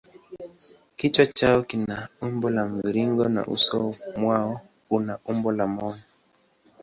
[0.97, 1.97] Kichwa chao kina
[2.27, 4.53] umbo la mviringo na uso mwao
[4.97, 6.01] una umbo la moyo.